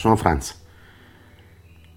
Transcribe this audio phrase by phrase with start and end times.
[0.00, 0.58] sono Franz.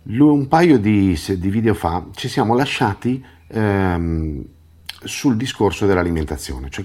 [0.04, 4.46] Un paio di, di video fa ci siamo lasciati ehm,
[5.06, 6.84] sul discorso dell'alimentazione, cioè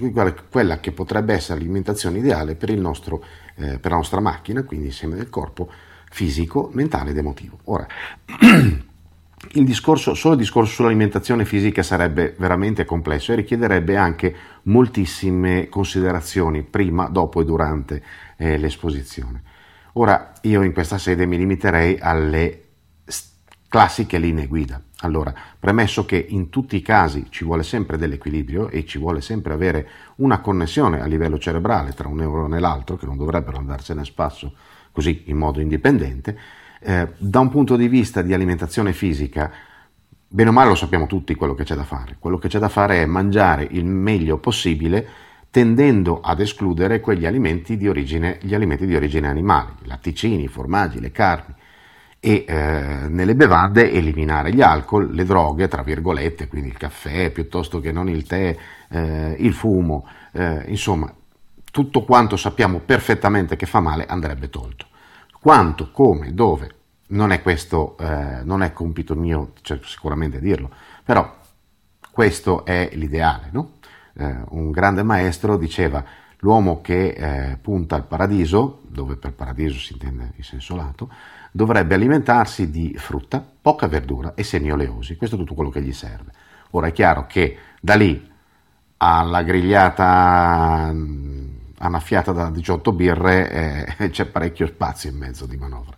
[0.48, 3.25] quella che potrebbe essere l'alimentazione ideale per, nostro,
[3.57, 5.68] eh, per la nostra macchina, quindi insieme del corpo
[6.08, 7.58] fisico, mentale ed emotivo.
[7.64, 7.86] Ora,
[9.53, 16.62] il discorso, solo il discorso sull'alimentazione fisica sarebbe veramente complesso e richiederebbe anche moltissime considerazioni
[16.62, 18.03] prima, dopo e durante
[18.36, 19.43] eh, l'esposizione.
[20.00, 22.66] Ora, io in questa sede mi limiterei alle
[23.68, 24.80] classiche linee guida.
[25.00, 29.53] Allora, premesso che in tutti i casi ci vuole sempre dell'equilibrio e ci vuole sempre
[29.53, 34.03] avere una connessione a livello cerebrale tra un neurone e l'altro, che non dovrebbero andarsene
[34.03, 34.55] a spasso
[34.92, 36.39] così in modo indipendente,
[36.78, 39.50] eh, da un punto di vista di alimentazione fisica,
[40.28, 42.19] bene o male lo sappiamo tutti quello che c'è da fare.
[42.20, 47.77] Quello che c'è da fare è mangiare il meglio possibile tendendo ad escludere quegli alimenti
[47.77, 51.55] di origine, gli alimenti di origine animale, i latticini, i formaggi, le carni,
[52.20, 57.81] e eh, nelle bevande eliminare gli alcol, le droghe, tra virgolette, quindi il caffè piuttosto
[57.81, 58.56] che non il tè,
[58.89, 61.12] eh, il fumo, eh, insomma,
[61.70, 64.86] tutto quanto sappiamo perfettamente che fa male andrebbe tolto.
[65.41, 66.75] Quanto, come, dove,
[67.08, 70.70] non è questo, eh, non è compito mio cioè, sicuramente dirlo,
[71.05, 71.36] però
[72.11, 73.48] questo è l'ideale.
[73.53, 73.75] No?
[74.20, 76.05] Eh, un grande maestro diceva
[76.38, 81.08] l'uomo che eh, punta al paradiso, dove per paradiso si intende in senso lato,
[81.52, 85.16] dovrebbe alimentarsi di frutta, poca verdura e semi oleosi.
[85.16, 86.33] Questo è tutto quello che gli serve.
[86.70, 88.28] Ora è chiaro che da lì
[88.98, 91.46] alla grigliata mm,
[91.78, 95.96] annaffiata da 18 birre eh, c'è parecchio spazio in mezzo di manovra.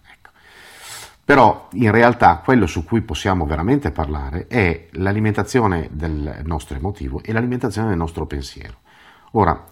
[1.31, 7.33] Però in realtà quello su cui possiamo veramente parlare è l'alimentazione del nostro emotivo e
[7.33, 8.79] l'alimentazione del nostro pensiero.
[9.35, 9.65] Ora,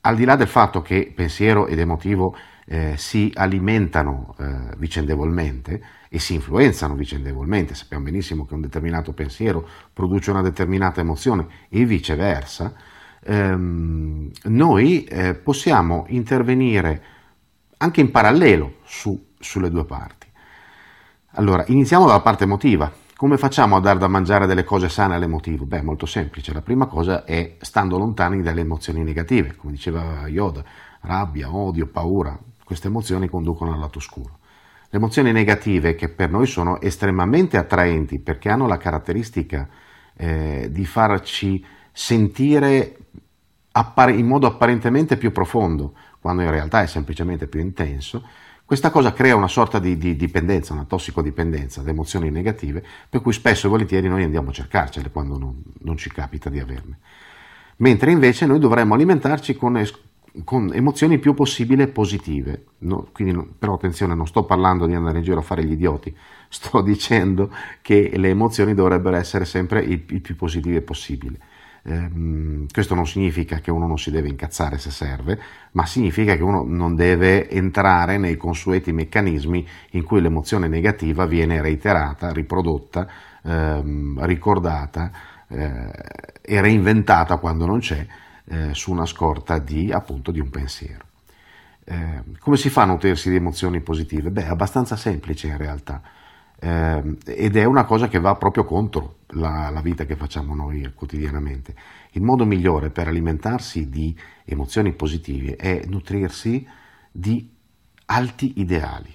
[0.00, 6.18] al di là del fatto che pensiero ed emotivo eh, si alimentano eh, vicendevolmente e
[6.18, 12.74] si influenzano vicendevolmente, sappiamo benissimo che un determinato pensiero produce una determinata emozione e viceversa,
[13.22, 17.02] ehm, noi eh, possiamo intervenire
[17.76, 20.23] anche in parallelo su, sulle due parti.
[21.36, 22.92] Allora, iniziamo dalla parte emotiva.
[23.16, 25.64] Come facciamo a dar da mangiare delle cose sane all'emotivo?
[25.64, 26.52] Beh, molto semplice.
[26.52, 30.62] La prima cosa è stando lontani dalle emozioni negative, come diceva Yoda,
[31.00, 34.38] rabbia, odio, paura, queste emozioni conducono al lato oscuro.
[34.88, 39.68] Le emozioni negative, che per noi sono estremamente attraenti perché hanno la caratteristica
[40.14, 42.96] eh, di farci sentire
[43.72, 48.22] appare- in modo apparentemente più profondo, quando in realtà è semplicemente più intenso,
[48.66, 53.34] questa cosa crea una sorta di, di dipendenza, una tossicodipendenza ad emozioni negative, per cui
[53.34, 56.98] spesso e volentieri noi andiamo a cercarcele quando non, non ci capita di averne.
[57.76, 59.82] Mentre invece noi dovremmo alimentarci con,
[60.44, 62.64] con emozioni più possibile positive.
[62.78, 66.16] No, quindi, però attenzione, non sto parlando di andare in giro a fare gli idioti,
[66.48, 71.38] sto dicendo che le emozioni dovrebbero essere sempre il, il più positive possibile.
[71.86, 75.38] Eh, questo non significa che uno non si deve incazzare se serve,
[75.72, 81.60] ma significa che uno non deve entrare nei consueti meccanismi in cui l'emozione negativa viene
[81.60, 83.06] reiterata, riprodotta,
[83.42, 85.10] ehm, ricordata
[85.46, 85.90] eh,
[86.40, 88.06] e reinventata quando non c'è
[88.46, 91.04] eh, su una scorta di, appunto, di un pensiero.
[91.84, 94.30] Eh, come si fa a nutrirsi di emozioni positive?
[94.30, 96.00] Beh, è abbastanza semplice in realtà
[96.64, 100.90] eh, ed è una cosa che va proprio contro la, la, vita che facciamo noi
[100.94, 101.74] quotidianamente.
[102.12, 104.16] Il modo migliore per alimentarsi di
[104.46, 106.66] emozioni positive è nutrirsi
[107.12, 107.52] di
[108.06, 109.14] alti ideali.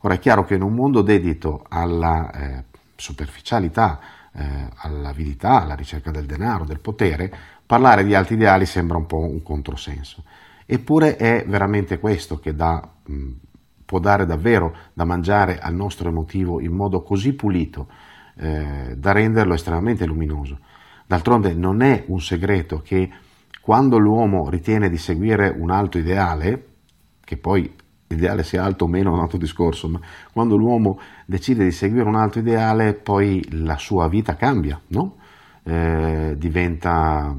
[0.00, 2.64] Ora è chiaro che in un mondo dedito alla eh,
[2.96, 4.00] superficialità,
[4.34, 7.32] eh, all'avidità, alla ricerca del denaro, del potere,
[7.64, 10.24] parlare di alti ideali sembra un po' un controsenso.
[10.66, 13.30] Eppure è veramente questo che dà, mh,
[13.90, 17.88] può dare davvero da mangiare al nostro emotivo in modo così pulito
[18.36, 20.60] eh, da renderlo estremamente luminoso.
[21.08, 23.10] D'altronde non è un segreto che
[23.60, 26.66] quando l'uomo ritiene di seguire un alto ideale,
[27.24, 27.68] che poi
[28.06, 29.98] l'ideale sia alto o meno è un altro discorso, ma
[30.32, 35.16] quando l'uomo decide di seguire un altro ideale, poi la sua vita cambia, no?
[35.64, 37.36] eh, diventa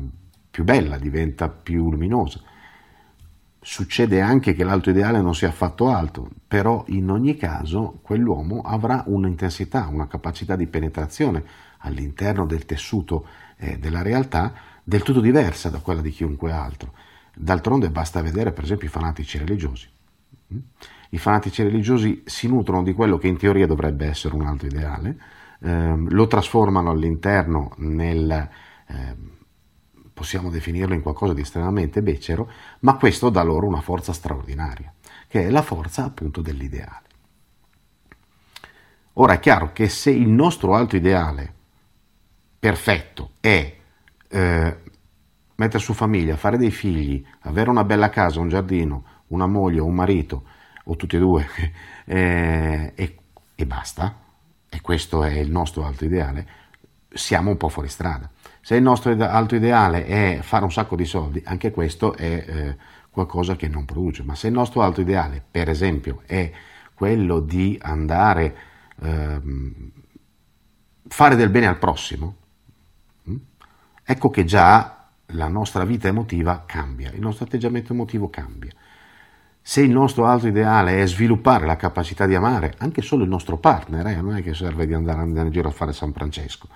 [0.52, 2.42] più bella, diventa più luminosa.
[3.64, 9.04] Succede anche che l'alto ideale non sia affatto alto, però in ogni caso quell'uomo avrà
[9.06, 11.44] un'intensità, una capacità di penetrazione
[11.80, 13.28] all'interno del tessuto
[13.58, 14.54] eh, della realtà
[14.84, 16.94] del tutto diversa da quella di chiunque altro.
[17.36, 19.88] D'altronde basta vedere per esempio i fanatici religiosi
[21.14, 25.18] i fanatici religiosi si nutrono di quello che in teoria dovrebbe essere un alto ideale,
[25.60, 29.16] ehm, lo trasformano all'interno nel, eh,
[30.22, 32.48] possiamo definirlo in qualcosa di estremamente becero,
[32.82, 34.94] ma questo dà loro una forza straordinaria,
[35.28, 37.10] che è la forza appunto dell'ideale.
[39.14, 41.56] Ora è chiaro che se il nostro alto ideale
[42.60, 43.76] perfetto è
[44.28, 44.78] eh,
[45.56, 49.96] mettere su famiglia, fare dei figli, avere una bella casa, un giardino, una moglie, un
[49.96, 50.44] marito,
[50.84, 51.48] o tutti e due,
[52.06, 53.18] eh, e,
[53.56, 54.20] e basta,
[54.70, 56.48] e questo è il nostro alto ideale,
[57.10, 58.30] siamo un po' fuori strada.
[58.62, 62.78] Se il nostro alto ideale è fare un sacco di soldi, anche questo è eh,
[63.10, 64.24] qualcosa che non produce.
[64.24, 66.52] Ma se il nostro alto ideale, per esempio, è
[66.94, 68.56] quello di andare
[69.02, 69.92] ehm,
[71.08, 72.36] fare del bene al prossimo,
[73.24, 73.36] hm,
[74.04, 78.72] ecco che già la nostra vita emotiva cambia, il nostro atteggiamento emotivo cambia.
[79.64, 83.58] Se il nostro alto ideale è sviluppare la capacità di amare anche solo il nostro
[83.58, 86.68] partner, eh, non è che serve di andare in giro a fare San Francesco,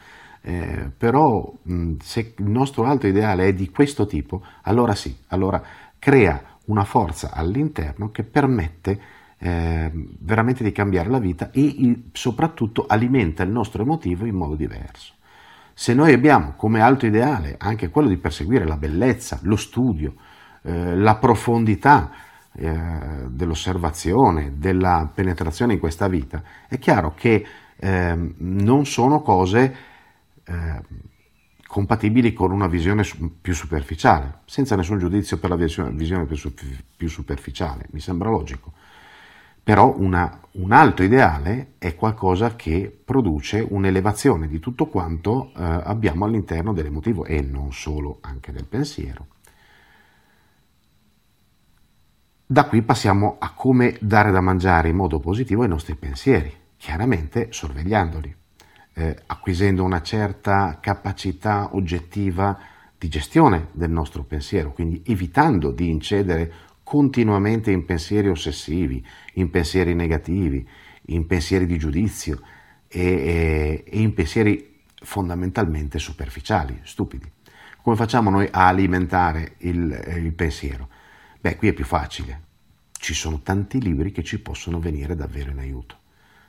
[0.48, 5.60] eh, però mh, se il nostro alto ideale è di questo tipo, allora sì, allora
[5.98, 9.00] crea una forza all'interno che permette
[9.40, 14.54] eh, veramente di cambiare la vita e il, soprattutto alimenta il nostro emotivo in modo
[14.54, 15.16] diverso.
[15.74, 20.14] Se noi abbiamo come alto ideale anche quello di perseguire la bellezza, lo studio,
[20.62, 22.12] eh, la profondità,
[22.54, 27.46] eh, dell'osservazione, della penetrazione in questa vita, è chiaro che
[27.78, 29.94] eh, non sono cose
[30.46, 30.82] eh,
[31.68, 33.04] compatibili con una visione
[33.42, 36.38] più superficiale, senza nessun giudizio per la visione più,
[36.96, 38.74] più superficiale, mi sembra logico.
[39.64, 46.26] Però una, un alto ideale è qualcosa che produce un'elevazione di tutto quanto eh, abbiamo
[46.26, 49.28] all'interno dell'emotivo e non solo, anche del pensiero.
[52.46, 57.48] Da qui passiamo a come dare da mangiare in modo positivo ai nostri pensieri, chiaramente
[57.52, 58.36] sorvegliandoli,
[58.96, 62.58] eh, acquisendo una certa capacità oggettiva
[62.98, 66.52] di gestione del nostro pensiero, quindi evitando di incedere
[66.82, 70.68] continuamente in pensieri ossessivi, in pensieri negativi,
[71.08, 72.42] in pensieri di giudizio
[72.88, 77.30] e, e, e in pensieri fondamentalmente superficiali, stupidi.
[77.82, 80.90] Come facciamo noi a alimentare il, il pensiero?
[81.40, 82.42] Beh, qui è più facile.
[82.92, 85.98] Ci sono tanti libri che ci possono venire davvero in aiuto.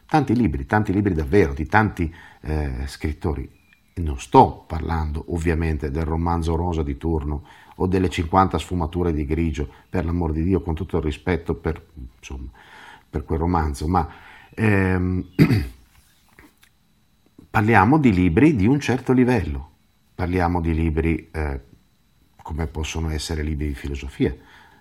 [0.09, 2.13] Tanti libri, tanti libri davvero, di tanti
[2.43, 3.51] eh, scrittori.
[3.95, 7.45] Non sto parlando ovviamente del romanzo rosa di turno
[7.77, 11.85] o delle 50 sfumature di grigio, per l'amor di Dio, con tutto il rispetto per,
[12.19, 12.49] insomma,
[13.09, 14.09] per quel romanzo, ma
[14.55, 15.27] ehm,
[17.51, 19.71] parliamo di libri di un certo livello,
[20.15, 21.61] parliamo di libri eh,
[22.43, 24.35] come possono essere libri di filosofia,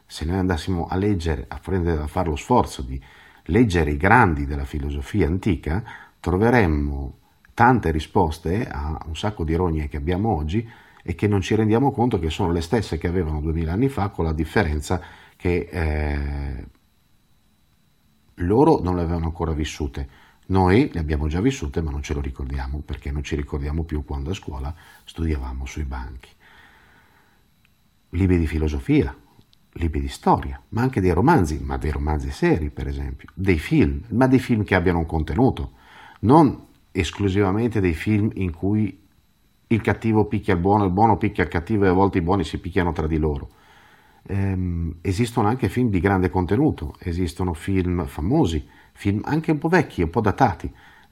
[0.06, 3.02] se noi andassimo a leggere, a, prendere, a fare lo sforzo di
[3.46, 5.84] leggere i grandi della filosofia antica,
[6.20, 7.20] troveremmo
[7.54, 10.68] tante risposte a un sacco di rogne che abbiamo oggi
[11.04, 14.10] e che non ci rendiamo conto che sono le stesse che avevano duemila anni fa,
[14.10, 15.02] con la differenza
[15.36, 16.66] che eh,
[18.36, 20.24] loro non le avevano ancora vissute.
[20.48, 24.04] Noi le abbiamo già vissute, ma non ce lo ricordiamo perché non ci ricordiamo più
[24.04, 26.30] quando a scuola studiavamo sui banchi.
[28.10, 29.16] Libri di filosofia,
[29.76, 34.02] libri di storia, ma anche dei romanzi, ma dei romanzi seri per esempio, dei film,
[34.10, 35.72] ma dei film che abbiano un contenuto,
[36.22, 39.04] non esclusivamente dei film in cui
[39.68, 42.44] il cattivo picchia il buono, il buono picchia il cattivo e a volte i buoni
[42.44, 43.50] si picchiano tra di loro.
[44.28, 50.02] Ehm, esistono anche film di grande contenuto, esistono film famosi, film anche un po' vecchi,
[50.02, 50.72] un po' datati.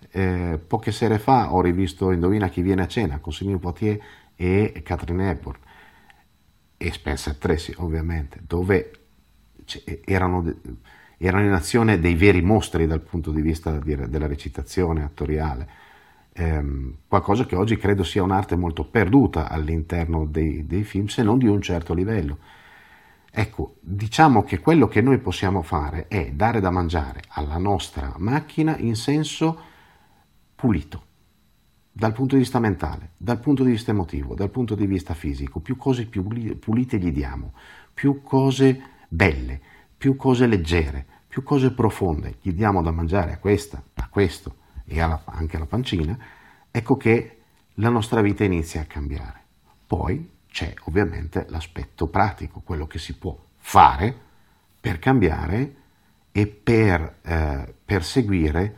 [0.09, 3.99] Eh, poche sere fa ho rivisto Indovina chi viene a cena con Sidney Poitier
[4.35, 5.59] e Catherine Hepburn
[6.83, 8.91] e Spencer Tracy ovviamente, dove
[10.03, 10.53] erano,
[11.17, 15.69] erano, in azione dei veri mostri dal punto di vista della recitazione attoriale,
[16.33, 21.37] ehm, qualcosa che oggi credo sia un'arte molto perduta all'interno dei, dei film, se non
[21.37, 22.39] di un certo livello.
[23.31, 28.77] Ecco, diciamo che quello che noi possiamo fare è dare da mangiare alla nostra macchina
[28.77, 29.57] in senso
[30.53, 31.11] pulito
[31.95, 35.59] dal punto di vista mentale, dal punto di vista emotivo, dal punto di vista fisico,
[35.59, 36.23] più cose più
[36.57, 37.53] pulite gli diamo,
[37.93, 39.61] più cose belle,
[39.95, 44.99] più cose leggere, più cose profonde gli diamo da mangiare a questa, a questo e
[44.99, 46.17] alla, anche alla pancina,
[46.71, 47.37] ecco che
[47.75, 49.41] la nostra vita inizia a cambiare.
[49.85, 54.15] Poi c'è ovviamente l'aspetto pratico, quello che si può fare
[54.81, 55.75] per cambiare
[56.31, 58.77] e per eh, perseguire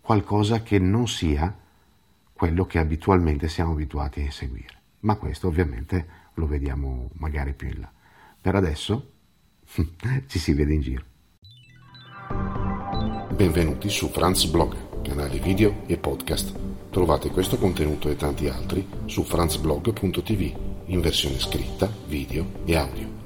[0.00, 1.56] qualcosa che non sia
[2.40, 4.80] quello che abitualmente siamo abituati a seguire.
[5.00, 7.92] Ma questo ovviamente lo vediamo magari più in là.
[8.40, 9.10] Per adesso
[10.26, 11.04] ci si vede in giro.
[13.34, 16.58] Benvenuti su Franz Blog, canale video e podcast.
[16.88, 23.19] Trovate questo contenuto e tanti altri su franzblog.tv in versione scritta, video e audio.